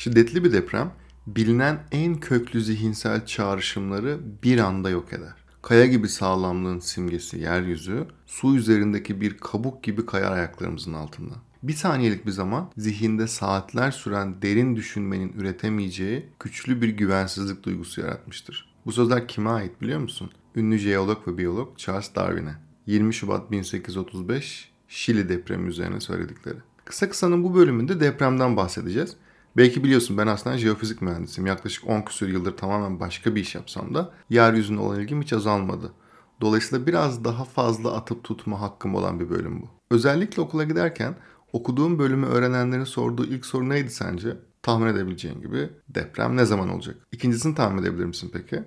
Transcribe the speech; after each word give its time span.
Şiddetli 0.00 0.44
bir 0.44 0.52
deprem 0.52 0.92
bilinen 1.26 1.78
en 1.92 2.20
köklü 2.20 2.60
zihinsel 2.60 3.26
çağrışımları 3.26 4.20
bir 4.42 4.58
anda 4.58 4.90
yok 4.90 5.12
eder. 5.12 5.34
Kaya 5.62 5.86
gibi 5.86 6.08
sağlamlığın 6.08 6.78
simgesi 6.78 7.38
yeryüzü, 7.38 8.06
su 8.26 8.56
üzerindeki 8.56 9.20
bir 9.20 9.38
kabuk 9.38 9.82
gibi 9.82 10.06
kayar 10.06 10.32
ayaklarımızın 10.32 10.92
altında. 10.92 11.34
Bir 11.62 11.72
saniyelik 11.72 12.26
bir 12.26 12.30
zaman 12.30 12.70
zihinde 12.76 13.26
saatler 13.26 13.90
süren 13.90 14.42
derin 14.42 14.76
düşünmenin 14.76 15.32
üretemeyeceği 15.32 16.26
güçlü 16.40 16.82
bir 16.82 16.88
güvensizlik 16.88 17.62
duygusu 17.62 18.00
yaratmıştır. 18.00 18.72
Bu 18.86 18.92
sözler 18.92 19.28
kime 19.28 19.50
ait 19.50 19.80
biliyor 19.80 20.00
musun? 20.00 20.30
Ünlü 20.56 20.78
jeolog 20.78 21.28
ve 21.28 21.38
biyolog 21.38 21.78
Charles 21.78 22.14
Darwin'e. 22.14 22.54
20 22.86 23.14
Şubat 23.14 23.50
1835 23.50 24.70
Şili 24.88 25.28
depremi 25.28 25.68
üzerine 25.68 26.00
söyledikleri. 26.00 26.58
Kısa 26.84 27.08
kısanın 27.08 27.44
bu 27.44 27.54
bölümünde 27.54 28.00
depremden 28.00 28.56
bahsedeceğiz. 28.56 29.16
Belki 29.56 29.84
biliyorsun 29.84 30.18
ben 30.18 30.26
aslında 30.26 30.58
jeofizik 30.58 31.02
mühendisiyim. 31.02 31.46
Yaklaşık 31.46 31.86
10 31.86 32.02
küsur 32.02 32.28
yıldır 32.28 32.56
tamamen 32.56 33.00
başka 33.00 33.34
bir 33.34 33.40
iş 33.40 33.54
yapsam 33.54 33.94
da 33.94 34.12
yeryüzüne 34.30 34.80
olan 34.80 35.00
ilgim 35.00 35.22
hiç 35.22 35.32
azalmadı. 35.32 35.92
Dolayısıyla 36.40 36.86
biraz 36.86 37.24
daha 37.24 37.44
fazla 37.44 37.92
atıp 37.92 38.24
tutma 38.24 38.60
hakkım 38.60 38.94
olan 38.94 39.20
bir 39.20 39.30
bölüm 39.30 39.62
bu. 39.62 39.68
Özellikle 39.90 40.42
okula 40.42 40.64
giderken 40.64 41.14
okuduğum 41.52 41.98
bölümü 41.98 42.26
öğrenenlerin 42.26 42.84
sorduğu 42.84 43.24
ilk 43.24 43.46
soru 43.46 43.68
neydi 43.68 43.90
sence? 43.90 44.36
Tahmin 44.62 44.86
edebileceğin 44.86 45.40
gibi 45.40 45.70
deprem 45.88 46.36
ne 46.36 46.44
zaman 46.44 46.68
olacak? 46.68 46.96
İkincisini 47.12 47.54
tahmin 47.54 47.82
edebilir 47.82 48.04
misin 48.04 48.30
peki? 48.32 48.64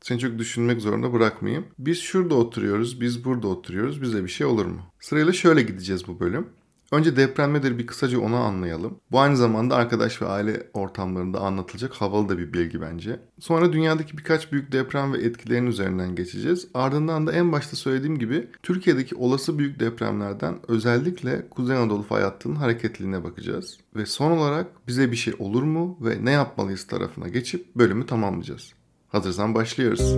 Seni 0.00 0.18
çok 0.18 0.38
düşünmek 0.38 0.80
zorunda 0.80 1.12
bırakmayayım. 1.12 1.66
Biz 1.78 1.98
şurada 1.98 2.34
oturuyoruz, 2.34 3.00
biz 3.00 3.24
burada 3.24 3.48
oturuyoruz. 3.48 4.02
Bize 4.02 4.24
bir 4.24 4.28
şey 4.28 4.46
olur 4.46 4.66
mu? 4.66 4.80
Sırayla 5.00 5.32
şöyle 5.32 5.62
gideceğiz 5.62 6.08
bu 6.08 6.20
bölüm. 6.20 6.48
Önce 6.92 7.16
deprem 7.16 7.54
nedir 7.54 7.78
bir 7.78 7.86
kısaca 7.86 8.20
onu 8.20 8.36
anlayalım. 8.36 9.00
Bu 9.10 9.20
aynı 9.20 9.36
zamanda 9.36 9.76
arkadaş 9.76 10.22
ve 10.22 10.26
aile 10.26 10.70
ortamlarında 10.74 11.40
anlatılacak 11.40 11.92
havalı 11.92 12.28
da 12.28 12.38
bir 12.38 12.52
bilgi 12.52 12.80
bence. 12.80 13.20
Sonra 13.40 13.72
dünyadaki 13.72 14.18
birkaç 14.18 14.52
büyük 14.52 14.72
deprem 14.72 15.12
ve 15.12 15.18
etkilerinin 15.18 15.70
üzerinden 15.70 16.14
geçeceğiz. 16.14 16.68
Ardından 16.74 17.26
da 17.26 17.32
en 17.32 17.52
başta 17.52 17.76
söylediğim 17.76 18.18
gibi 18.18 18.48
Türkiye'deki 18.62 19.14
olası 19.14 19.58
büyük 19.58 19.80
depremlerden 19.80 20.54
özellikle 20.68 21.48
Kuzey 21.48 21.76
Anadolu 21.76 22.02
fay 22.02 22.22
hattının 22.22 22.56
hareketliliğine 22.56 23.24
bakacağız. 23.24 23.78
Ve 23.96 24.06
son 24.06 24.30
olarak 24.30 24.66
bize 24.88 25.10
bir 25.10 25.16
şey 25.16 25.34
olur 25.38 25.62
mu 25.62 25.98
ve 26.00 26.24
ne 26.24 26.30
yapmalıyız 26.30 26.86
tarafına 26.86 27.28
geçip 27.28 27.74
bölümü 27.76 28.06
tamamlayacağız. 28.06 28.72
Hazırsan 29.08 29.54
başlıyoruz. 29.54 30.16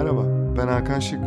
Merhaba, 0.00 0.24
ben 0.56 0.68
Hakan 0.68 1.00
Şık. 1.00 1.20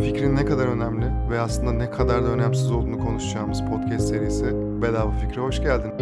Fikrin 0.00 0.36
ne 0.36 0.44
kadar 0.44 0.66
önemli 0.66 1.30
ve 1.30 1.40
aslında 1.40 1.72
ne 1.72 1.90
kadar 1.90 2.24
da 2.24 2.28
önemsiz 2.28 2.70
olduğunu 2.70 2.98
konuşacağımız 2.98 3.60
podcast 3.60 4.08
serisi 4.08 4.44
Bedava 4.82 5.10
Fikre 5.10 5.40
hoş 5.40 5.60
geldin. 5.60 5.92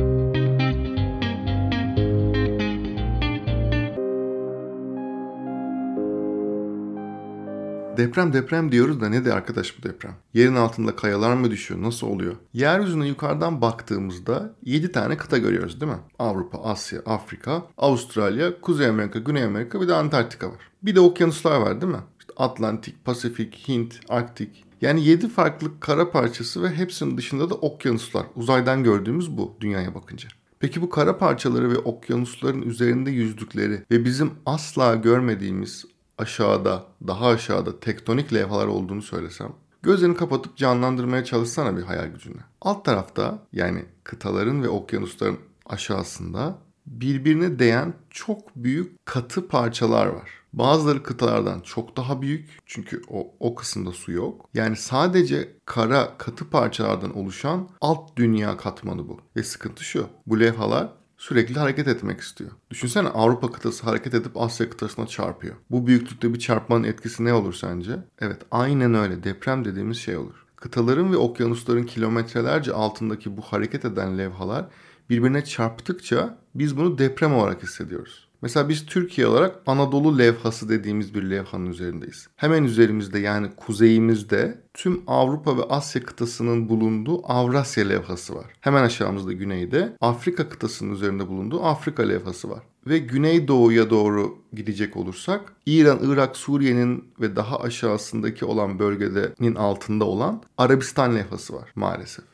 Deprem 7.97 8.33
deprem 8.33 8.73
diyoruz 8.73 9.01
da 9.01 9.09
nedir 9.09 9.31
arkadaş 9.31 9.79
bu 9.79 9.83
deprem? 9.83 10.15
Yerin 10.35 10.55
altında 10.55 10.97
kayalar 10.97 11.35
mı 11.35 11.51
düşüyor? 11.51 11.83
Nasıl 11.83 12.07
oluyor? 12.07 12.35
Yeryüzüne 12.53 13.09
yukarıdan 13.09 13.61
baktığımızda 13.61 14.55
7 14.63 14.93
tane 14.93 15.17
kıta 15.17 15.39
görüyoruz 15.39 15.81
değil 15.81 15.93
mi? 15.93 15.99
Avrupa, 16.19 16.59
Asya, 16.59 17.01
Afrika, 17.07 17.63
Avustralya, 17.79 18.61
Kuzey 18.61 18.87
Amerika, 18.87 19.19
Güney 19.19 19.45
Amerika 19.45 19.81
bir 19.81 19.89
de 19.89 19.95
Antarktika 19.95 20.49
var. 20.49 20.71
Bir 20.83 20.95
de 20.95 21.01
okyanuslar 21.01 21.61
var 21.61 21.81
değil 21.81 21.93
mi? 21.93 21.99
Atlantik, 22.37 23.05
Pasifik, 23.05 23.69
Hint, 23.69 24.01
Arktik. 24.09 24.65
Yani 24.81 25.05
7 25.05 25.29
farklı 25.29 25.81
kara 25.81 26.11
parçası 26.11 26.63
ve 26.63 26.71
hepsinin 26.71 27.17
dışında 27.17 27.51
da 27.51 27.55
okyanuslar. 27.55 28.27
Uzaydan 28.37 28.85
gördüğümüz 28.85 29.37
bu 29.37 29.57
dünyaya 29.61 29.95
bakınca. 29.95 30.29
Peki 30.61 30.83
bu 30.83 30.91
kara 30.91 31.19
parçaları 31.19 31.71
ve 31.71 31.79
okyanusların 31.79 32.63
üzerinde 32.63 33.11
yüzdükleri 33.11 33.83
ve 33.91 34.05
bizim 34.05 34.31
asla 34.47 34.95
görmediğimiz 34.95 35.85
aşağıda, 36.19 36.85
daha 37.07 37.27
aşağıda 37.27 37.81
tektonik 37.81 38.35
levhalar 38.35 38.67
olduğunu 38.67 39.03
söylesem, 39.03 39.53
gözlerini 39.83 40.17
kapatıp 40.17 40.57
canlandırmaya 40.57 41.25
çalışsana 41.25 41.77
bir 41.77 41.83
hayal 41.83 42.07
gücünle. 42.07 42.41
Alt 42.61 42.85
tarafta 42.85 43.39
yani 43.53 43.85
kıtaların 44.05 44.63
ve 44.63 44.69
okyanusların 44.69 45.39
aşağısında 45.67 46.59
birbirine 46.87 47.59
değen 47.59 47.95
çok 48.11 48.57
büyük 48.57 49.07
katı 49.07 49.49
parçalar 49.49 50.07
var. 50.07 50.31
Bazıları 50.59 51.03
kıtalardan 51.03 51.61
çok 51.61 51.97
daha 51.97 52.23
büyük 52.23 52.59
çünkü 52.67 53.03
o, 53.09 53.35
o 53.41 53.55
kısımda 53.55 53.93
su 53.93 54.13
yok. 54.13 54.49
Yani 54.55 54.77
sadece 54.77 55.57
kara 55.65 56.19
katı 56.19 56.51
parçalardan 56.51 57.17
oluşan 57.17 57.69
alt 57.81 58.17
dünya 58.17 58.57
katmanı 58.57 59.09
bu. 59.09 59.21
Ve 59.37 59.43
sıkıntı 59.43 59.85
şu. 59.85 60.07
Bu 60.27 60.41
levhalar 60.41 60.89
sürekli 61.17 61.59
hareket 61.59 61.89
etmek 61.89 62.21
istiyor. 62.21 62.51
Düşünsene 62.71 63.09
Avrupa 63.09 63.53
kıtası 63.53 63.87
hareket 63.87 64.15
edip 64.15 64.37
Asya 64.37 64.71
kıtasına 64.71 65.07
çarpıyor. 65.07 65.55
Bu 65.71 65.87
büyüklükte 65.87 66.35
bir 66.35 66.39
çarpmanın 66.39 66.85
etkisi 66.85 67.25
ne 67.25 67.35
olur 67.35 67.55
sence? 67.55 67.99
Evet 68.21 68.43
aynen 68.51 68.95
öyle 68.95 69.25
deprem 69.25 69.65
dediğimiz 69.65 69.97
şey 69.97 70.17
olur. 70.17 70.45
Kıtaların 70.57 71.13
ve 71.13 71.17
okyanusların 71.17 71.85
kilometrelerce 71.85 72.73
altındaki 72.73 73.37
bu 73.37 73.43
hareket 73.43 73.85
eden 73.85 74.19
levhalar 74.19 74.67
birbirine 75.11 75.45
çarptıkça 75.45 76.39
biz 76.55 76.77
bunu 76.77 76.99
deprem 76.99 77.35
olarak 77.35 77.63
hissediyoruz. 77.63 78.24
Mesela 78.45 78.69
biz 78.69 78.87
Türkiye 78.87 79.27
olarak 79.27 79.63
Anadolu 79.67 80.19
levhası 80.19 80.69
dediğimiz 80.69 81.15
bir 81.15 81.23
levhanın 81.23 81.67
üzerindeyiz. 81.67 82.29
Hemen 82.37 82.65
üzerimizde 82.65 83.19
yani 83.19 83.49
kuzeyimizde 83.57 84.63
tüm 84.75 85.03
Avrupa 85.07 85.57
ve 85.57 85.63
Asya 85.63 86.03
kıtasının 86.03 86.69
bulunduğu 86.69 87.33
Avrasya 87.33 87.85
levhası 87.85 88.35
var. 88.35 88.47
Hemen 88.61 88.83
aşağımızda 88.83 89.33
güneyde 89.33 89.97
Afrika 90.01 90.49
kıtasının 90.49 90.95
üzerinde 90.95 91.29
bulunduğu 91.29 91.65
Afrika 91.65 92.03
levhası 92.03 92.51
var. 92.51 92.63
Ve 92.87 92.99
güneydoğuya 92.99 93.91
doğru 93.91 94.39
gidecek 94.53 94.97
olursak 94.97 95.53
İran, 95.67 95.99
Irak, 96.03 96.37
Suriye'nin 96.37 97.05
ve 97.21 97.37
daha 97.37 97.61
aşağısındaki 97.61 98.45
olan 98.45 98.79
bölgenin 98.79 99.55
altında 99.55 100.05
olan 100.05 100.43
Arabistan 100.59 101.17
levhası 101.17 101.55
var 101.55 101.73
maalesef. 101.75 102.25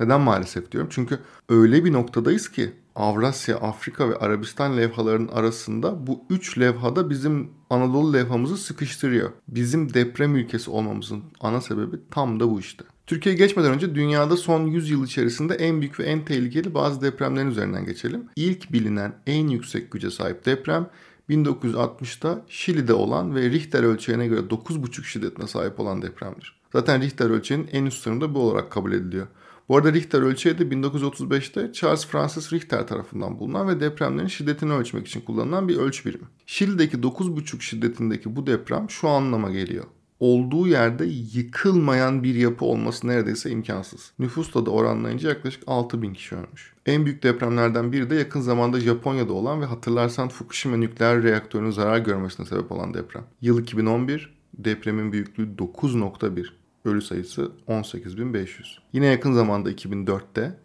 Neden 0.00 0.20
maalesef 0.20 0.72
diyorum? 0.72 0.90
Çünkü 0.92 1.18
öyle 1.48 1.84
bir 1.84 1.92
noktadayız 1.92 2.48
ki 2.50 2.72
Avrasya, 2.96 3.56
Afrika 3.56 4.10
ve 4.10 4.16
Arabistan 4.16 4.76
levhalarının 4.76 5.28
arasında 5.28 6.06
bu 6.06 6.24
üç 6.30 6.58
levhada 6.58 7.10
bizim 7.10 7.50
Anadolu 7.70 8.12
levhamızı 8.12 8.56
sıkıştırıyor. 8.56 9.30
Bizim 9.48 9.94
deprem 9.94 10.36
ülkesi 10.36 10.70
olmamızın 10.70 11.22
ana 11.40 11.60
sebebi 11.60 11.96
tam 12.10 12.40
da 12.40 12.50
bu 12.50 12.60
işte. 12.60 12.84
Türkiye 13.06 13.34
geçmeden 13.34 13.72
önce 13.72 13.94
dünyada 13.94 14.36
son 14.36 14.66
100 14.66 14.90
yıl 14.90 15.04
içerisinde 15.04 15.54
en 15.54 15.80
büyük 15.80 16.00
ve 16.00 16.04
en 16.04 16.24
tehlikeli 16.24 16.74
bazı 16.74 17.02
depremlerin 17.02 17.50
üzerinden 17.50 17.84
geçelim. 17.84 18.24
İlk 18.36 18.72
bilinen 18.72 19.12
en 19.26 19.48
yüksek 19.48 19.90
güce 19.90 20.10
sahip 20.10 20.46
deprem 20.46 20.86
1960'da 21.30 22.42
Şili'de 22.48 22.94
olan 22.94 23.34
ve 23.34 23.50
Richter 23.50 23.82
ölçeğine 23.82 24.26
göre 24.26 24.40
9,5 24.40 25.04
şiddetine 25.04 25.46
sahip 25.46 25.80
olan 25.80 26.02
depremdir. 26.02 26.60
Zaten 26.72 27.02
Richter 27.02 27.30
ölçeğinin 27.30 27.68
en 27.72 27.84
üst 27.84 28.02
sınırı 28.02 28.34
bu 28.34 28.40
olarak 28.40 28.70
kabul 28.70 28.92
ediliyor. 28.92 29.26
Bu 29.68 29.76
arada 29.76 29.92
Richter 29.92 30.22
ölçeği 30.22 30.58
de 30.58 30.62
1935'te 30.62 31.72
Charles 31.72 32.06
Francis 32.06 32.52
Richter 32.52 32.86
tarafından 32.86 33.38
bulunan 33.38 33.68
ve 33.68 33.80
depremlerin 33.80 34.28
şiddetini 34.28 34.72
ölçmek 34.72 35.06
için 35.06 35.20
kullanılan 35.20 35.68
bir 35.68 35.76
ölç 35.76 36.06
birimi. 36.06 36.24
Şili'deki 36.46 36.96
9,5 36.96 37.60
şiddetindeki 37.60 38.36
bu 38.36 38.46
deprem 38.46 38.90
şu 38.90 39.08
anlama 39.08 39.50
geliyor. 39.50 39.84
Olduğu 40.20 40.68
yerde 40.68 41.04
yıkılmayan 41.32 42.22
bir 42.22 42.34
yapı 42.34 42.64
olması 42.64 43.06
neredeyse 43.08 43.50
imkansız. 43.50 44.12
Nüfusla 44.18 44.66
da 44.66 44.70
oranlayınca 44.70 45.28
yaklaşık 45.28 45.62
6 45.66 46.02
bin 46.02 46.14
kişi 46.14 46.34
ölmüş. 46.34 46.72
En 46.86 47.04
büyük 47.04 47.22
depremlerden 47.22 47.92
biri 47.92 48.10
de 48.10 48.14
yakın 48.14 48.40
zamanda 48.40 48.80
Japonya'da 48.80 49.32
olan 49.32 49.60
ve 49.60 49.64
hatırlarsan 49.64 50.28
Fukushima 50.28 50.76
nükleer 50.76 51.22
reaktörünün 51.22 51.70
zarar 51.70 51.98
görmesine 51.98 52.46
sebep 52.46 52.72
olan 52.72 52.94
deprem. 52.94 53.24
Yıl 53.40 53.62
2011, 53.62 54.34
depremin 54.54 55.12
büyüklüğü 55.12 55.56
9.1 55.56 56.61
ölü 56.84 57.02
sayısı 57.02 57.52
18.500. 57.68 58.78
Yine 58.92 59.06
yakın 59.06 59.32
zamanda 59.32 59.72
2004'te 59.72 60.58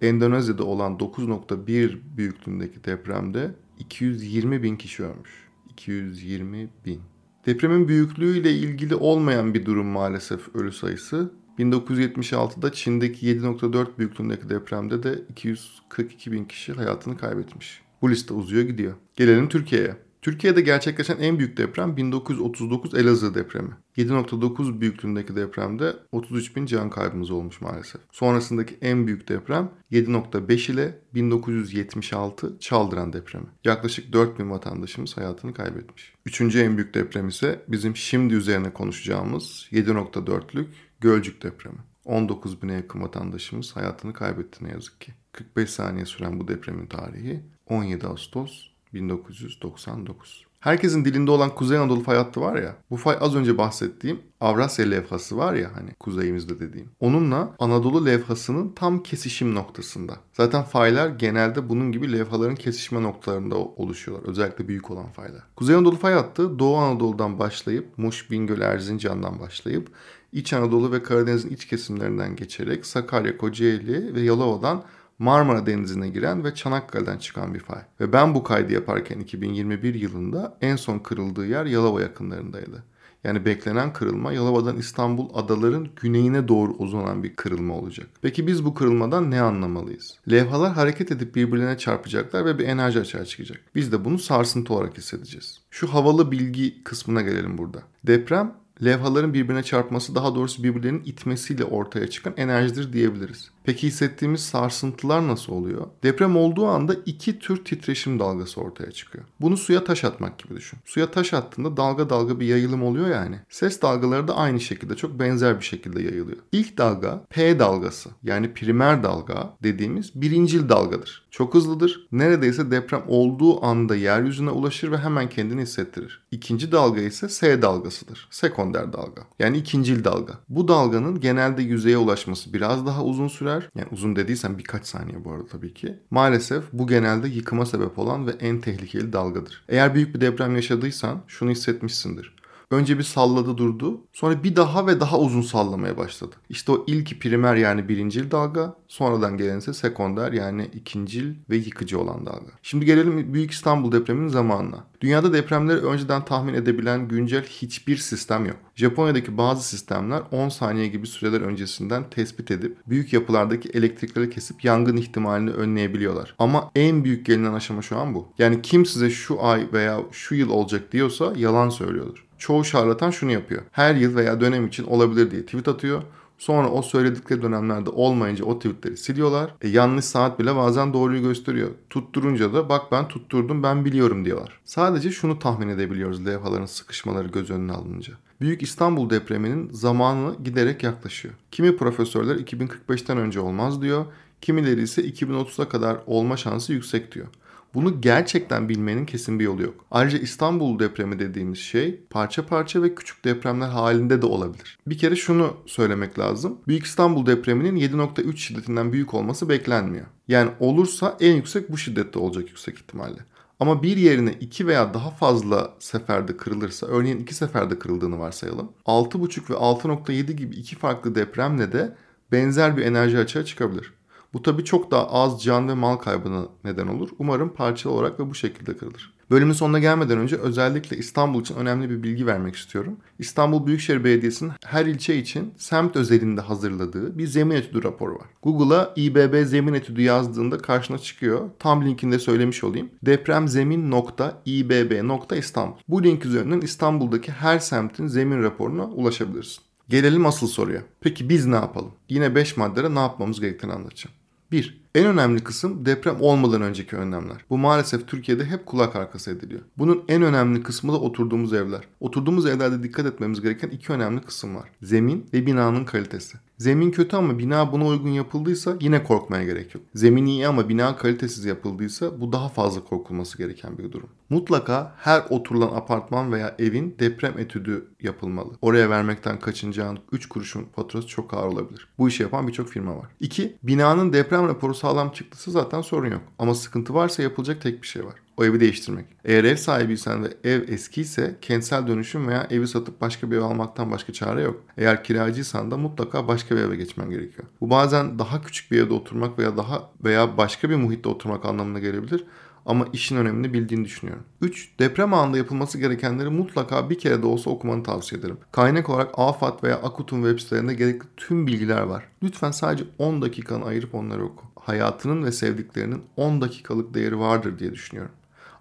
Endonezya'da 0.00 0.64
olan 0.64 0.92
9.1 0.92 1.98
büyüklüğündeki 2.16 2.84
depremde 2.84 3.54
220 3.78 4.62
bin 4.62 4.76
kişi 4.76 5.02
ölmüş. 5.02 5.48
220 5.70 6.68
bin. 6.86 7.00
Depremin 7.46 7.88
büyüklüğüyle 7.88 8.52
ilgili 8.52 8.94
olmayan 8.94 9.54
bir 9.54 9.66
durum 9.66 9.86
maalesef 9.86 10.56
ölü 10.56 10.72
sayısı. 10.72 11.32
1976'da 11.58 12.72
Çin'deki 12.72 13.26
7.4 13.26 13.86
büyüklüğündeki 13.98 14.48
depremde 14.48 15.02
de 15.02 15.22
242 15.30 16.32
bin 16.32 16.44
kişi 16.44 16.72
hayatını 16.72 17.16
kaybetmiş. 17.16 17.82
Bu 18.02 18.10
liste 18.10 18.34
uzuyor 18.34 18.62
gidiyor. 18.62 18.94
Gelelim 19.16 19.48
Türkiye'ye. 19.48 19.96
Türkiye'de 20.24 20.60
gerçekleşen 20.60 21.18
en 21.20 21.38
büyük 21.38 21.56
deprem 21.56 21.96
1939 21.96 22.94
Elazığ 22.94 23.34
depremi. 23.34 23.70
7.9 23.96 24.80
büyüklüğündeki 24.80 25.36
depremde 25.36 25.96
33 26.12 26.56
bin 26.56 26.66
can 26.66 26.90
kaybımız 26.90 27.30
olmuş 27.30 27.60
maalesef. 27.60 28.00
Sonrasındaki 28.12 28.78
en 28.80 29.06
büyük 29.06 29.28
deprem 29.28 29.70
7.5 29.92 30.72
ile 30.72 30.98
1976 31.14 32.58
Çaldıran 32.60 33.12
depremi. 33.12 33.46
Yaklaşık 33.64 34.12
4 34.12 34.38
bin 34.38 34.50
vatandaşımız 34.50 35.16
hayatını 35.16 35.54
kaybetmiş. 35.54 36.12
Üçüncü 36.26 36.60
en 36.60 36.76
büyük 36.76 36.94
deprem 36.94 37.28
ise 37.28 37.64
bizim 37.68 37.96
şimdi 37.96 38.34
üzerine 38.34 38.72
konuşacağımız 38.72 39.68
7.4'lük 39.72 40.66
Gölcük 41.00 41.42
depremi. 41.42 41.78
19 42.04 42.62
bine 42.62 42.72
yakın 42.72 43.02
vatandaşımız 43.02 43.76
hayatını 43.76 44.12
kaybetti 44.12 44.64
ne 44.64 44.70
yazık 44.70 45.00
ki. 45.00 45.12
45 45.32 45.70
saniye 45.70 46.06
süren 46.06 46.40
bu 46.40 46.48
depremin 46.48 46.86
tarihi 46.86 47.40
17 47.66 48.06
Ağustos 48.06 48.73
1999. 48.94 50.44
Herkesin 50.64 51.04
dilinde 51.04 51.30
olan 51.30 51.54
Kuzey 51.54 51.78
Anadolu 51.78 52.02
fay 52.02 52.16
hattı 52.16 52.40
var 52.40 52.56
ya. 52.56 52.76
Bu 52.90 52.96
fay 52.96 53.16
az 53.20 53.34
önce 53.34 53.58
bahsettiğim 53.58 54.20
Avrasya 54.40 54.86
levhası 54.86 55.36
var 55.36 55.54
ya 55.54 55.70
hani 55.74 55.90
kuzeyimizde 56.00 56.60
dediğim. 56.60 56.88
Onunla 57.00 57.54
Anadolu 57.58 58.06
levhasının 58.06 58.72
tam 58.72 59.02
kesişim 59.02 59.54
noktasında. 59.54 60.16
Zaten 60.32 60.62
faylar 60.62 61.08
genelde 61.08 61.68
bunun 61.68 61.92
gibi 61.92 62.12
levhaların 62.12 62.54
kesişme 62.54 63.02
noktalarında 63.02 63.56
oluşuyorlar. 63.56 64.28
Özellikle 64.28 64.68
büyük 64.68 64.90
olan 64.90 65.08
faylar. 65.08 65.42
Kuzey 65.56 65.76
Anadolu 65.76 65.96
fay 65.96 66.14
hattı 66.14 66.58
Doğu 66.58 66.76
Anadolu'dan 66.76 67.38
başlayıp 67.38 67.98
Muş, 67.98 68.30
Bingöl, 68.30 68.60
Erzincan'dan 68.60 69.40
başlayıp 69.40 69.88
İç 70.32 70.52
Anadolu 70.52 70.92
ve 70.92 71.02
Karadeniz'in 71.02 71.50
iç 71.50 71.64
kesimlerinden 71.64 72.36
geçerek 72.36 72.86
Sakarya, 72.86 73.38
Kocaeli 73.38 74.14
ve 74.14 74.20
Yalova'dan 74.20 74.84
Marmara 75.18 75.66
Denizi'ne 75.66 76.08
giren 76.08 76.44
ve 76.44 76.54
Çanakkale'den 76.54 77.18
çıkan 77.18 77.54
bir 77.54 77.60
fay. 77.60 77.82
Ve 78.00 78.12
ben 78.12 78.34
bu 78.34 78.42
kaydı 78.42 78.72
yaparken 78.72 79.20
2021 79.20 79.94
yılında 79.94 80.58
en 80.60 80.76
son 80.76 80.98
kırıldığı 80.98 81.46
yer 81.46 81.64
Yalova 81.64 82.00
yakınlarındaydı. 82.00 82.84
Yani 83.24 83.44
beklenen 83.44 83.92
kırılma 83.92 84.32
Yalova'dan 84.32 84.76
İstanbul 84.76 85.28
adaların 85.34 85.88
güneyine 85.96 86.48
doğru 86.48 86.72
uzanan 86.72 87.22
bir 87.22 87.36
kırılma 87.36 87.74
olacak. 87.74 88.06
Peki 88.22 88.46
biz 88.46 88.64
bu 88.64 88.74
kırılmadan 88.74 89.30
ne 89.30 89.40
anlamalıyız? 89.40 90.18
Levhalar 90.30 90.72
hareket 90.72 91.12
edip 91.12 91.34
birbirine 91.34 91.78
çarpacaklar 91.78 92.44
ve 92.44 92.58
bir 92.58 92.68
enerji 92.68 93.00
açığa 93.00 93.24
çıkacak. 93.24 93.60
Biz 93.74 93.92
de 93.92 94.04
bunu 94.04 94.18
sarsıntı 94.18 94.74
olarak 94.74 94.98
hissedeceğiz. 94.98 95.60
Şu 95.70 95.94
havalı 95.94 96.32
bilgi 96.32 96.84
kısmına 96.84 97.22
gelelim 97.22 97.58
burada. 97.58 97.82
Deprem 98.06 98.54
levhaların 98.84 99.34
birbirine 99.34 99.62
çarpması 99.62 100.14
daha 100.14 100.34
doğrusu 100.34 100.62
birbirlerinin 100.62 101.02
itmesiyle 101.04 101.64
ortaya 101.64 102.10
çıkan 102.10 102.34
enerjidir 102.36 102.92
diyebiliriz. 102.92 103.50
Peki 103.64 103.86
hissettiğimiz 103.86 104.40
sarsıntılar 104.40 105.28
nasıl 105.28 105.52
oluyor? 105.52 105.86
Deprem 106.02 106.36
olduğu 106.36 106.66
anda 106.66 106.96
iki 107.06 107.38
tür 107.38 107.64
titreşim 107.64 108.18
dalgası 108.18 108.60
ortaya 108.60 108.92
çıkıyor. 108.92 109.24
Bunu 109.40 109.56
suya 109.56 109.84
taş 109.84 110.04
atmak 110.04 110.38
gibi 110.38 110.56
düşün. 110.56 110.78
Suya 110.84 111.10
taş 111.10 111.34
attığında 111.34 111.76
dalga 111.76 112.10
dalga 112.10 112.40
bir 112.40 112.46
yayılım 112.46 112.82
oluyor 112.82 113.08
yani. 113.08 113.40
Ses 113.48 113.82
dalgaları 113.82 114.28
da 114.28 114.36
aynı 114.36 114.60
şekilde 114.60 114.96
çok 114.96 115.18
benzer 115.18 115.60
bir 115.60 115.64
şekilde 115.64 116.02
yayılıyor. 116.02 116.38
İlk 116.52 116.78
dalga 116.78 117.24
P 117.30 117.58
dalgası 117.58 118.10
yani 118.22 118.54
primer 118.54 119.02
dalga 119.02 119.56
dediğimiz 119.62 120.12
birincil 120.14 120.68
dalgadır. 120.68 121.23
Çok 121.34 121.54
hızlıdır. 121.54 122.06
Neredeyse 122.12 122.70
deprem 122.70 123.02
olduğu 123.08 123.64
anda 123.64 123.96
yeryüzüne 123.96 124.50
ulaşır 124.50 124.92
ve 124.92 124.98
hemen 124.98 125.28
kendini 125.28 125.62
hissettirir. 125.62 126.22
İkinci 126.30 126.72
dalga 126.72 127.00
ise 127.00 127.28
S 127.28 127.62
dalgasıdır. 127.62 128.28
Sekonder 128.30 128.92
dalga. 128.92 129.22
Yani 129.38 129.58
ikincil 129.58 130.04
dalga. 130.04 130.32
Bu 130.48 130.68
dalganın 130.68 131.20
genelde 131.20 131.62
yüzeye 131.62 131.98
ulaşması 131.98 132.52
biraz 132.52 132.86
daha 132.86 133.04
uzun 133.04 133.28
sürer. 133.28 133.70
Yani 133.74 133.88
uzun 133.92 134.16
dediysem 134.16 134.58
birkaç 134.58 134.86
saniye 134.86 135.24
bu 135.24 135.32
arada 135.32 135.46
tabii 135.46 135.74
ki. 135.74 135.98
Maalesef 136.10 136.64
bu 136.72 136.86
genelde 136.86 137.28
yıkıma 137.28 137.66
sebep 137.66 137.98
olan 137.98 138.26
ve 138.26 138.30
en 138.30 138.60
tehlikeli 138.60 139.12
dalgadır. 139.12 139.64
Eğer 139.68 139.94
büyük 139.94 140.14
bir 140.14 140.20
deprem 140.20 140.56
yaşadıysan 140.56 141.22
şunu 141.26 141.50
hissetmişsindir. 141.50 142.34
Önce 142.74 142.98
bir 142.98 143.02
salladı 143.02 143.58
durdu. 143.58 144.00
Sonra 144.12 144.44
bir 144.44 144.56
daha 144.56 144.86
ve 144.86 145.00
daha 145.00 145.18
uzun 145.18 145.42
sallamaya 145.42 145.96
başladı. 145.96 146.36
İşte 146.48 146.72
o 146.72 146.84
ilk 146.86 147.20
primer 147.20 147.54
yani 147.54 147.88
birincil 147.88 148.30
dalga. 148.30 148.76
Sonradan 148.88 149.36
gelen 149.36 149.58
ise 149.58 149.74
sekonder 149.74 150.32
yani 150.32 150.70
ikincil 150.72 151.34
ve 151.50 151.56
yıkıcı 151.56 152.00
olan 152.00 152.26
dalga. 152.26 152.50
Şimdi 152.62 152.84
gelelim 152.84 153.34
Büyük 153.34 153.50
İstanbul 153.50 153.92
depreminin 153.92 154.28
zamanına. 154.28 154.84
Dünyada 155.00 155.32
depremleri 155.32 155.78
önceden 155.78 156.24
tahmin 156.24 156.54
edebilen 156.54 157.08
güncel 157.08 157.44
hiçbir 157.44 157.96
sistem 157.96 158.46
yok. 158.46 158.56
Japonya'daki 158.74 159.38
bazı 159.38 159.68
sistemler 159.68 160.22
10 160.32 160.48
saniye 160.48 160.86
gibi 160.86 161.06
süreler 161.06 161.40
öncesinden 161.40 162.10
tespit 162.10 162.50
edip 162.50 162.76
büyük 162.86 163.12
yapılardaki 163.12 163.68
elektrikleri 163.68 164.30
kesip 164.30 164.64
yangın 164.64 164.96
ihtimalini 164.96 165.50
önleyebiliyorlar. 165.50 166.34
Ama 166.38 166.70
en 166.76 167.04
büyük 167.04 167.26
gelinen 167.26 167.54
aşama 167.54 167.82
şu 167.82 167.98
an 167.98 168.14
bu. 168.14 168.28
Yani 168.38 168.62
kim 168.62 168.86
size 168.86 169.10
şu 169.10 169.44
ay 169.44 169.68
veya 169.72 170.00
şu 170.12 170.34
yıl 170.34 170.50
olacak 170.50 170.92
diyorsa 170.92 171.32
yalan 171.36 171.68
söylüyordur 171.68 172.24
çoğu 172.44 172.64
şarlatan 172.64 173.10
şunu 173.10 173.32
yapıyor. 173.32 173.62
Her 173.72 173.94
yıl 173.94 174.16
veya 174.16 174.40
dönem 174.40 174.66
için 174.66 174.84
olabilir 174.84 175.30
diye 175.30 175.44
tweet 175.44 175.68
atıyor. 175.68 176.02
Sonra 176.38 176.70
o 176.70 176.82
söyledikleri 176.82 177.42
dönemlerde 177.42 177.90
olmayınca 177.90 178.44
o 178.44 178.58
tweetleri 178.58 178.96
siliyorlar. 178.96 179.54
E, 179.62 179.68
yanlış 179.68 180.04
saat 180.04 180.38
bile 180.38 180.56
bazen 180.56 180.92
doğruyu 180.92 181.22
gösteriyor. 181.22 181.70
Tutturunca 181.90 182.52
da 182.52 182.68
bak 182.68 182.92
ben 182.92 183.08
tutturdum 183.08 183.62
ben 183.62 183.84
biliyorum 183.84 184.24
diyorlar. 184.24 184.60
Sadece 184.64 185.10
şunu 185.10 185.38
tahmin 185.38 185.68
edebiliyoruz 185.68 186.26
levhaların 186.26 186.66
sıkışmaları 186.66 187.28
göz 187.28 187.50
önüne 187.50 187.72
alınınca. 187.72 188.12
Büyük 188.40 188.62
İstanbul 188.62 189.10
depreminin 189.10 189.70
zamanı 189.70 190.34
giderek 190.44 190.82
yaklaşıyor. 190.82 191.34
Kimi 191.50 191.76
profesörler 191.76 192.36
2045'ten 192.36 193.18
önce 193.18 193.40
olmaz 193.40 193.82
diyor. 193.82 194.04
Kimileri 194.40 194.82
ise 194.82 195.02
2030'a 195.02 195.68
kadar 195.68 195.96
olma 196.06 196.36
şansı 196.36 196.72
yüksek 196.72 197.14
diyor. 197.14 197.26
Bunu 197.74 198.00
gerçekten 198.00 198.68
bilmenin 198.68 199.06
kesin 199.06 199.38
bir 199.38 199.44
yolu 199.44 199.62
yok. 199.62 199.86
Ayrıca 199.90 200.18
İstanbul 200.18 200.78
depremi 200.78 201.18
dediğimiz 201.18 201.58
şey 201.58 202.00
parça 202.10 202.46
parça 202.46 202.82
ve 202.82 202.94
küçük 202.94 203.24
depremler 203.24 203.68
halinde 203.68 204.22
de 204.22 204.26
olabilir. 204.26 204.78
Bir 204.86 204.98
kere 204.98 205.16
şunu 205.16 205.56
söylemek 205.66 206.18
lazım. 206.18 206.58
Büyük 206.68 206.84
İstanbul 206.84 207.26
depreminin 207.26 207.76
7.3 207.76 208.36
şiddetinden 208.36 208.92
büyük 208.92 209.14
olması 209.14 209.48
beklenmiyor. 209.48 210.06
Yani 210.28 210.50
olursa 210.60 211.16
en 211.20 211.36
yüksek 211.36 211.72
bu 211.72 211.78
şiddette 211.78 212.18
olacak 212.18 212.48
yüksek 212.48 212.76
ihtimalle. 212.78 213.18
Ama 213.60 213.82
bir 213.82 213.96
yerine 213.96 214.32
iki 214.40 214.66
veya 214.66 214.94
daha 214.94 215.10
fazla 215.10 215.74
seferde 215.78 216.36
kırılırsa, 216.36 216.86
örneğin 216.86 217.18
iki 217.18 217.34
seferde 217.34 217.78
kırıldığını 217.78 218.18
varsayalım. 218.18 218.72
6.5 218.86 219.50
ve 219.50 219.54
6.7 219.54 220.32
gibi 220.32 220.54
iki 220.54 220.76
farklı 220.76 221.14
depremle 221.14 221.72
de 221.72 221.96
benzer 222.32 222.76
bir 222.76 222.82
enerji 222.84 223.18
açığa 223.18 223.44
çıkabilir. 223.44 223.92
Bu 224.34 224.42
tabi 224.42 224.64
çok 224.64 224.90
daha 224.90 225.10
az 225.10 225.42
can 225.42 225.68
ve 225.68 225.74
mal 225.74 225.96
kaybına 225.96 226.46
neden 226.64 226.86
olur. 226.86 227.08
Umarım 227.18 227.54
parçalı 227.54 227.92
olarak 227.92 228.20
ve 228.20 228.30
bu 228.30 228.34
şekilde 228.34 228.76
kırılır. 228.76 229.14
Bölümün 229.30 229.52
sonuna 229.52 229.78
gelmeden 229.78 230.18
önce 230.18 230.36
özellikle 230.36 230.96
İstanbul 230.96 231.40
için 231.40 231.54
önemli 231.54 231.90
bir 231.90 232.02
bilgi 232.02 232.26
vermek 232.26 232.56
istiyorum. 232.56 232.96
İstanbul 233.18 233.66
Büyükşehir 233.66 234.04
Belediyesi'nin 234.04 234.52
her 234.64 234.86
ilçe 234.86 235.16
için 235.16 235.54
semt 235.56 235.96
özelinde 235.96 236.40
hazırladığı 236.40 237.18
bir 237.18 237.26
zemin 237.26 237.56
etüdü 237.56 237.82
raporu 237.82 238.14
var. 238.14 238.26
Google'a 238.42 238.92
İBB 238.96 239.46
zemin 239.46 239.74
etüdü 239.74 240.02
yazdığında 240.02 240.58
karşına 240.58 240.98
çıkıyor. 240.98 241.50
Tam 241.58 241.84
linkinde 241.84 242.18
söylemiş 242.18 242.64
olayım. 242.64 242.90
depremzemin.ibb.istanbul. 243.02 245.76
Bu 245.88 246.04
link 246.04 246.26
üzerinden 246.26 246.60
İstanbul'daki 246.60 247.32
her 247.32 247.58
semtin 247.58 248.06
zemin 248.06 248.42
raporuna 248.42 248.84
ulaşabilirsin. 248.84 249.62
Gelelim 249.88 250.26
asıl 250.26 250.46
soruya. 250.46 250.82
Peki 251.00 251.28
biz 251.28 251.46
ne 251.46 251.56
yapalım? 251.56 251.92
Yine 252.08 252.34
5 252.34 252.56
maddede 252.56 252.94
ne 252.94 252.98
yapmamız 252.98 253.40
gerektiğini 253.40 253.72
anlatacağım. 253.72 254.14
1. 254.54 254.83
En 254.94 255.06
önemli 255.06 255.44
kısım 255.44 255.86
deprem 255.86 256.16
olmadan 256.20 256.62
önceki 256.62 256.96
önlemler. 256.96 257.36
Bu 257.50 257.58
maalesef 257.58 258.08
Türkiye'de 258.08 258.44
hep 258.44 258.66
kulak 258.66 258.96
arkası 258.96 259.30
ediliyor. 259.30 259.60
Bunun 259.78 260.04
en 260.08 260.22
önemli 260.22 260.62
kısmı 260.62 260.92
da 260.92 261.00
oturduğumuz 261.00 261.52
evler. 261.52 261.80
Oturduğumuz 262.00 262.46
evlerde 262.46 262.82
dikkat 262.82 263.06
etmemiz 263.06 263.40
gereken 263.40 263.68
iki 263.68 263.92
önemli 263.92 264.20
kısım 264.20 264.56
var. 264.56 264.70
Zemin 264.82 265.26
ve 265.32 265.46
binanın 265.46 265.84
kalitesi. 265.84 266.38
Zemin 266.58 266.90
kötü 266.90 267.16
ama 267.16 267.38
bina 267.38 267.72
buna 267.72 267.86
uygun 267.86 268.08
yapıldıysa 268.08 268.76
yine 268.80 269.04
korkmaya 269.04 269.44
gerek 269.44 269.74
yok. 269.74 269.84
Zemin 269.94 270.26
iyi 270.26 270.48
ama 270.48 270.68
bina 270.68 270.96
kalitesiz 270.96 271.44
yapıldıysa 271.44 272.20
bu 272.20 272.32
daha 272.32 272.48
fazla 272.48 272.84
korkulması 272.84 273.38
gereken 273.38 273.78
bir 273.78 273.92
durum. 273.92 274.08
Mutlaka 274.30 274.94
her 274.98 275.22
oturulan 275.30 275.76
apartman 275.76 276.32
veya 276.32 276.54
evin 276.58 276.96
deprem 276.98 277.38
etüdü 277.38 277.86
yapılmalı. 278.02 278.50
Oraya 278.62 278.90
vermekten 278.90 279.38
kaçınacağın 279.38 279.98
3 280.12 280.28
kuruşun 280.28 280.64
faturası 280.76 281.08
çok 281.08 281.34
ağır 281.34 281.46
olabilir. 281.46 281.88
Bu 281.98 282.08
işi 282.08 282.22
yapan 282.22 282.48
birçok 282.48 282.68
firma 282.68 282.96
var. 282.96 283.06
2. 283.20 283.56
Binanın 283.62 284.12
deprem 284.12 284.48
raporu 284.48 284.74
sağlam 284.84 285.12
çıktısı 285.12 285.50
zaten 285.50 285.80
sorun 285.80 286.10
yok. 286.10 286.22
Ama 286.38 286.54
sıkıntı 286.54 286.94
varsa 286.94 287.22
yapılacak 287.22 287.62
tek 287.62 287.82
bir 287.82 287.86
şey 287.86 288.04
var 288.04 288.14
o 288.36 288.44
evi 288.44 288.60
değiştirmek. 288.60 289.06
Eğer 289.24 289.44
ev 289.44 289.56
sahibiysen 289.56 290.24
ve 290.24 290.28
ev 290.44 290.68
eskiyse 290.68 291.36
kentsel 291.42 291.86
dönüşüm 291.86 292.28
veya 292.28 292.46
evi 292.50 292.68
satıp 292.68 293.00
başka 293.00 293.30
bir 293.30 293.36
ev 293.36 293.42
almaktan 293.42 293.90
başka 293.90 294.12
çare 294.12 294.42
yok. 294.42 294.62
Eğer 294.76 295.04
kiracıysan 295.04 295.70
da 295.70 295.76
mutlaka 295.76 296.28
başka 296.28 296.56
bir 296.56 296.60
eve 296.60 296.76
geçmen 296.76 297.10
gerekiyor. 297.10 297.48
Bu 297.60 297.70
bazen 297.70 298.18
daha 298.18 298.42
küçük 298.42 298.70
bir 298.70 298.82
evde 298.82 298.94
oturmak 298.94 299.38
veya 299.38 299.56
daha 299.56 299.90
veya 300.04 300.36
başka 300.36 300.70
bir 300.70 300.76
muhitte 300.76 301.08
oturmak 301.08 301.44
anlamına 301.44 301.78
gelebilir 301.78 302.24
ama 302.66 302.86
işin 302.92 303.16
önemini 303.16 303.52
bildiğini 303.52 303.84
düşünüyorum. 303.84 304.24
3. 304.40 304.78
Deprem 304.78 305.14
anında 305.14 305.38
yapılması 305.38 305.78
gerekenleri 305.78 306.28
mutlaka 306.28 306.90
bir 306.90 306.98
kere 306.98 307.22
de 307.22 307.26
olsa 307.26 307.50
okumanı 307.50 307.82
tavsiye 307.82 308.20
ederim. 308.20 308.38
Kaynak 308.52 308.90
olarak 308.90 309.10
AFAD 309.14 309.62
veya 309.62 309.76
AKUT'un 309.76 310.22
web 310.22 310.38
sitelerinde 310.38 310.74
gerekli 310.74 311.06
tüm 311.16 311.46
bilgiler 311.46 311.80
var. 311.80 312.08
Lütfen 312.22 312.50
sadece 312.50 312.84
10 312.98 313.22
dakikanı 313.22 313.64
ayırıp 313.64 313.94
onları 313.94 314.24
oku. 314.24 314.44
Hayatının 314.60 315.24
ve 315.24 315.32
sevdiklerinin 315.32 316.02
10 316.16 316.40
dakikalık 316.40 316.94
değeri 316.94 317.18
vardır 317.18 317.58
diye 317.58 317.72
düşünüyorum. 317.72 318.12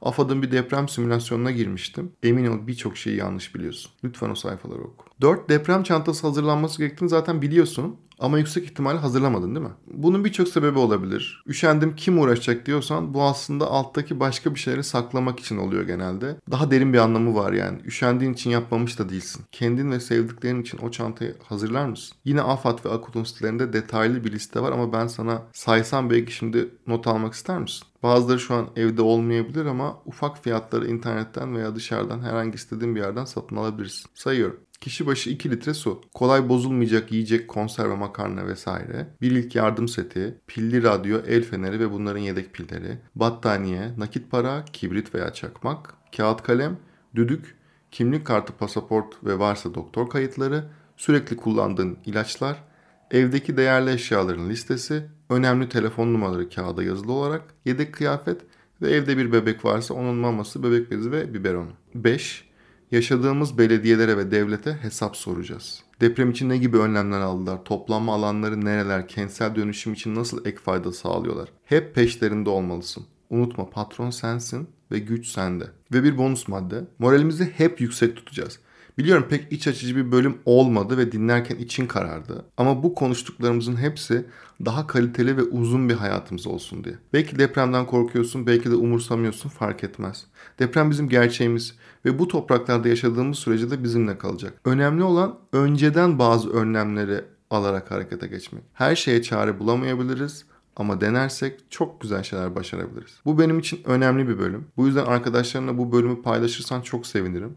AFAD'ın 0.02 0.42
bir 0.42 0.52
deprem 0.52 0.90
simülasyonuna 0.90 1.52
girmiştim. 1.52 2.12
Emin 2.24 2.46
ol 2.46 2.68
birçok 2.68 2.98
şeyi 2.98 3.18
yanlış 3.18 3.56
biliyorsun. 3.56 3.92
Lütfen 4.04 4.30
o 4.30 4.36
sayfaları 4.36 4.82
oku. 4.82 5.06
4. 5.22 5.50
Deprem 5.50 5.84
çantası 5.84 6.28
hazırlanması 6.28 6.78
gerektiğini 6.78 7.10
zaten 7.10 7.42
biliyorsun. 7.42 7.96
Ama 8.24 8.38
yüksek 8.38 8.64
ihtimalle 8.64 9.00
hazırlamadın 9.00 9.56
değil 9.56 9.66
mi? 9.66 9.72
Bunun 9.88 10.26
birçok 10.26 10.48
sebebi 10.48 10.80
olabilir. 10.80 11.44
Üşendim 11.48 11.96
kim 11.96 12.20
uğraşacak 12.20 12.66
diyorsan 12.66 13.14
bu 13.14 13.24
aslında 13.24 13.68
alttaki 13.68 14.20
başka 14.20 14.56
bir 14.56 14.60
şeyleri 14.60 14.84
saklamak 14.84 15.40
için 15.40 15.58
oluyor 15.58 15.84
genelde. 15.84 16.36
Daha 16.52 16.72
derin 16.72 16.94
bir 16.94 16.98
anlamı 16.98 17.36
var 17.36 17.54
yani. 17.54 17.78
Üşendiğin 17.86 18.34
için 18.34 18.50
yapmamış 18.50 19.00
da 19.00 19.10
değilsin. 19.10 19.46
Kendin 19.52 19.92
ve 19.92 20.00
sevdiklerin 20.00 20.62
için 20.62 20.78
o 20.78 20.92
çantayı 20.92 21.36
hazırlar 21.44 21.86
mısın? 21.86 22.18
Yine 22.26 22.42
AFAD 22.42 22.86
ve 22.86 22.90
Akut'un 22.90 23.24
sitelerinde 23.24 23.74
detaylı 23.74 24.24
bir 24.24 24.32
liste 24.32 24.60
var 24.60 24.72
ama 24.72 24.94
ben 24.94 25.08
sana 25.08 25.42
saysam 25.54 26.10
belki 26.10 26.32
şimdi 26.32 26.70
not 26.88 27.08
almak 27.08 27.34
ister 27.34 27.60
misin? 27.60 27.88
Bazıları 28.04 28.40
şu 28.40 28.54
an 28.56 28.68
evde 28.76 29.02
olmayabilir 29.02 29.66
ama 29.66 29.98
ufak 30.06 30.44
fiyatları 30.44 30.88
internetten 30.88 31.56
veya 31.56 31.76
dışarıdan 31.76 32.22
herhangi 32.22 32.56
istediğin 32.56 32.96
bir 32.96 33.00
yerden 33.00 33.26
satın 33.26 33.56
alabilirsin. 33.56 34.06
Sayıyorum. 34.16 34.60
Kişi 34.84 35.06
başı 35.06 35.30
2 35.30 35.52
litre 35.52 35.74
su, 35.74 36.02
kolay 36.14 36.50
bozulmayacak 36.50 37.12
yiyecek, 37.12 37.48
konserve, 37.48 37.96
makarna 37.96 38.48
vesaire, 38.48 39.08
bir 39.22 39.32
ilk 39.32 39.56
yardım 39.56 39.88
seti, 39.88 40.38
pilli 40.48 40.84
radyo, 40.84 41.20
el 41.28 41.44
feneri 41.44 41.80
ve 41.80 41.92
bunların 41.92 42.20
yedek 42.20 42.54
pilleri, 42.54 42.98
battaniye, 43.16 43.92
nakit 43.98 44.32
para, 44.32 44.66
kibrit 44.74 45.16
veya 45.16 45.34
çakmak, 45.34 45.94
kağıt 46.18 46.44
kalem, 46.44 46.78
düdük, 47.16 47.56
kimlik 47.92 48.28
kartı, 48.28 48.54
pasaport 48.54 49.24
ve 49.24 49.40
varsa 49.40 49.74
doktor 49.74 50.10
kayıtları, 50.10 50.64
sürekli 50.98 51.38
kullandığın 51.38 51.98
ilaçlar, 52.06 52.64
evdeki 53.12 53.58
değerli 53.58 53.92
eşyaların 53.92 54.50
listesi, 54.50 55.04
önemli 55.30 55.70
telefon 55.70 56.14
numaraları 56.14 56.50
kağıda 56.50 56.84
yazılı 56.84 57.12
olarak, 57.12 57.42
yedek 57.66 57.94
kıyafet 57.94 58.42
ve 58.82 58.92
evde 58.92 59.18
bir 59.18 59.32
bebek 59.32 59.66
varsa 59.66 59.94
onun 59.94 60.16
maması, 60.16 60.64
bebek 60.64 60.92
bezi 60.92 61.12
ve 61.12 61.34
biberonu. 61.34 61.72
5. 61.96 62.53
Yaşadığımız 62.94 63.58
belediyelere 63.58 64.18
ve 64.18 64.32
devlete 64.32 64.74
hesap 64.74 65.18
soracağız. 65.18 65.84
Deprem 66.02 66.32
için 66.32 66.50
ne 66.50 66.58
gibi 66.58 66.78
önlemler 66.78 67.20
aldılar? 67.20 67.64
Toplanma 67.64 68.14
alanları 68.14 68.66
nereler? 68.66 69.08
Kentsel 69.08 69.56
dönüşüm 69.56 69.94
için 69.94 70.16
nasıl 70.16 70.46
ek 70.46 70.58
fayda 70.58 70.92
sağlıyorlar? 70.92 71.50
Hep 71.66 71.96
peşlerinde 71.96 72.50
olmalısın. 72.50 73.06
Unutma 73.30 73.70
patron 73.70 74.10
sensin 74.10 74.68
ve 74.92 75.00
güç 75.00 75.28
sende. 75.28 75.64
Ve 75.94 76.04
bir 76.04 76.18
bonus 76.18 76.48
madde. 76.48 76.88
Moralimizi 77.00 77.46
hep 77.46 77.82
yüksek 77.82 78.16
tutacağız. 78.16 78.60
Biliyorum 78.98 79.26
pek 79.30 79.52
iç 79.52 79.68
açıcı 79.68 79.96
bir 79.96 80.12
bölüm 80.12 80.38
olmadı 80.46 80.98
ve 80.98 81.12
dinlerken 81.12 81.56
için 81.56 81.88
karardı. 81.88 82.46
Ama 82.58 82.84
bu 82.84 82.96
konuştuklarımızın 82.96 83.76
hepsi 83.76 84.26
daha 84.66 84.88
kaliteli 84.88 85.38
ve 85.38 85.44
uzun 85.44 85.90
bir 85.90 85.94
hayatımız 85.94 86.48
olsun 86.48 86.84
diye. 86.84 86.96
Belki 87.14 87.40
depremden 87.40 87.86
korkuyorsun, 87.86 88.48
belki 88.48 88.72
de 88.72 88.76
umursamıyorsun 88.76 89.50
fark 89.50 89.84
etmez. 89.84 90.26
Deprem 90.60 90.92
bizim 90.92 91.10
gerçeğimiz 91.10 91.76
ve 92.06 92.20
bu 92.20 92.28
topraklarda 92.28 92.88
yaşadığımız 92.88 93.40
sürece 93.40 93.72
de 93.72 93.84
bizimle 93.84 94.18
kalacak. 94.18 94.54
Önemli 94.66 95.04
olan 95.04 95.36
önceden 95.54 96.20
bazı 96.20 96.50
önlemleri 96.50 97.22
alarak 97.50 97.92
harekete 97.92 98.28
geçmek. 98.28 98.64
Her 98.74 98.96
şeye 98.96 99.22
çare 99.22 99.60
bulamayabiliriz 99.60 100.46
ama 100.76 101.02
denersek 101.02 101.60
çok 101.70 102.02
güzel 102.02 102.24
şeyler 102.24 102.56
başarabiliriz. 102.56 103.20
Bu 103.26 103.40
benim 103.40 103.60
için 103.60 103.80
önemli 103.86 104.28
bir 104.28 104.40
bölüm. 104.40 104.68
Bu 104.78 104.88
yüzden 104.88 105.06
arkadaşlarına 105.06 105.78
bu 105.78 105.92
bölümü 105.92 106.22
paylaşırsan 106.22 106.82
çok 106.82 107.08
sevinirim. 107.08 107.56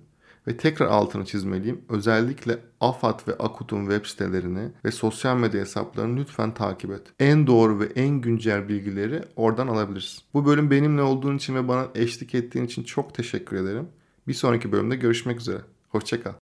Ve 0.49 0.57
tekrar 0.57 0.87
altını 0.87 1.25
çizmeliyim. 1.25 1.81
Özellikle 1.89 2.59
AFAD 2.81 3.29
ve 3.29 3.33
AKUT'un 3.33 3.81
web 3.81 4.07
sitelerini 4.07 4.69
ve 4.85 4.91
sosyal 4.91 5.37
medya 5.37 5.61
hesaplarını 5.61 6.21
lütfen 6.21 6.55
takip 6.55 6.91
et. 6.91 7.03
En 7.21 7.47
doğru 7.47 7.81
ve 7.81 7.85
en 7.85 8.21
güncel 8.21 8.69
bilgileri 8.69 9.23
oradan 9.37 9.69
alabilirsin. 9.69 10.23
Bu 10.35 10.47
bölüm 10.47 10.71
benimle 10.71 11.03
olduğun 11.03 11.37
için 11.37 11.55
ve 11.55 11.69
bana 11.69 11.87
eşlik 11.95 12.35
ettiğin 12.35 12.67
için 12.67 12.83
çok 12.83 13.15
teşekkür 13.15 13.57
ederim. 13.57 13.89
Bir 14.29 14.35
sonraki 14.35 14.73
bölümde 14.73 14.97
görüşmek 14.97 15.41
üzere. 15.41 15.61
Hoşçakal. 15.89 16.46